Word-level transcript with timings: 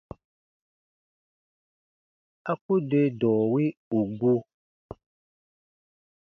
A 2.51 2.53
ku 2.63 2.75
de 2.89 3.01
dɔ̃ɔ 3.19 3.41
wi 3.51 3.65
ù 3.97 3.99
gu. 4.19 4.33